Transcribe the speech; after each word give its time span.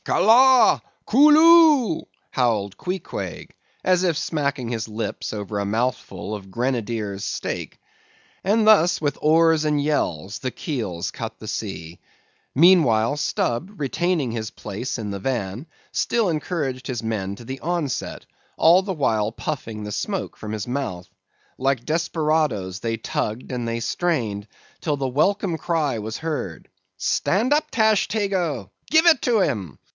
"Ka 0.03 0.17
la! 0.17 0.79
Koo 1.05 1.29
loo!" 1.29 2.07
howled 2.31 2.75
Queequeg, 2.75 3.53
as 3.83 4.03
if 4.03 4.17
smacking 4.17 4.69
his 4.69 4.87
lips 4.87 5.31
over 5.31 5.59
a 5.59 5.65
mouthful 5.65 6.33
of 6.33 6.49
Grenadier's 6.49 7.23
steak. 7.23 7.77
And 8.43 8.65
thus 8.65 8.99
with 8.99 9.19
oars 9.21 9.63
and 9.63 9.79
yells 9.81 10.39
the 10.39 10.49
keels 10.49 11.11
cut 11.11 11.37
the 11.37 11.47
sea. 11.47 11.99
Meanwhile, 12.55 13.17
Stubb 13.17 13.79
retaining 13.79 14.31
his 14.31 14.49
place 14.49 14.97
in 14.97 15.11
the 15.11 15.19
van, 15.19 15.67
still 15.91 16.29
encouraged 16.29 16.87
his 16.87 17.03
men 17.03 17.35
to 17.35 17.45
the 17.45 17.59
onset, 17.59 18.25
all 18.57 18.81
the 18.81 18.93
while 18.93 19.31
puffing 19.31 19.83
the 19.83 19.91
smoke 19.91 20.35
from 20.35 20.51
his 20.51 20.67
mouth. 20.67 21.07
Like 21.59 21.85
desperadoes 21.85 22.79
they 22.79 22.97
tugged 22.97 23.51
and 23.51 23.67
they 23.67 23.79
strained, 23.79 24.47
till 24.81 24.97
the 24.97 25.07
welcome 25.07 25.59
cry 25.59 25.99
was 25.99 26.17
heard—"Stand 26.17 27.53
up, 27.53 27.69
Tashtego!—give 27.69 29.05
it 29.05 29.21
to 29.21 29.41
him!" 29.41 29.77